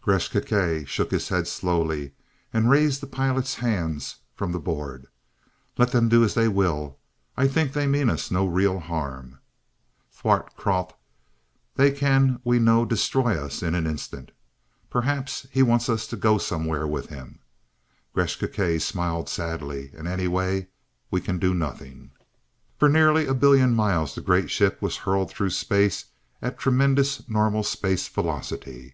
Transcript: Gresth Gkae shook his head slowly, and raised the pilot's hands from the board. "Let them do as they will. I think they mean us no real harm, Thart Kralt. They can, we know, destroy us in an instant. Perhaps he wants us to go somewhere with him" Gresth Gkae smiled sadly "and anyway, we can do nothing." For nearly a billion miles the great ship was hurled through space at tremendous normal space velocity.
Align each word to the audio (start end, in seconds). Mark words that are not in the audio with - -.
Gresth 0.00 0.30
Gkae 0.32 0.86
shook 0.86 1.10
his 1.10 1.28
head 1.28 1.46
slowly, 1.46 2.12
and 2.54 2.70
raised 2.70 3.02
the 3.02 3.06
pilot's 3.06 3.56
hands 3.56 4.16
from 4.34 4.50
the 4.50 4.58
board. 4.58 5.08
"Let 5.76 5.92
them 5.92 6.08
do 6.08 6.24
as 6.24 6.32
they 6.32 6.48
will. 6.48 6.96
I 7.36 7.48
think 7.48 7.74
they 7.74 7.86
mean 7.86 8.08
us 8.08 8.30
no 8.30 8.46
real 8.46 8.78
harm, 8.80 9.40
Thart 10.10 10.56
Kralt. 10.56 10.94
They 11.76 11.90
can, 11.92 12.40
we 12.44 12.58
know, 12.58 12.86
destroy 12.86 13.38
us 13.38 13.62
in 13.62 13.74
an 13.74 13.86
instant. 13.86 14.30
Perhaps 14.88 15.48
he 15.50 15.62
wants 15.62 15.90
us 15.90 16.06
to 16.06 16.16
go 16.16 16.38
somewhere 16.38 16.86
with 16.86 17.10
him" 17.10 17.40
Gresth 18.16 18.38
Gkae 18.38 18.80
smiled 18.80 19.28
sadly 19.28 19.90
"and 19.94 20.08
anyway, 20.08 20.68
we 21.10 21.20
can 21.20 21.38
do 21.38 21.52
nothing." 21.54 22.12
For 22.78 22.88
nearly 22.88 23.26
a 23.26 23.34
billion 23.34 23.74
miles 23.74 24.14
the 24.14 24.22
great 24.22 24.50
ship 24.50 24.80
was 24.80 24.96
hurled 25.04 25.30
through 25.30 25.50
space 25.50 26.06
at 26.40 26.56
tremendous 26.58 27.28
normal 27.28 27.62
space 27.62 28.08
velocity. 28.08 28.82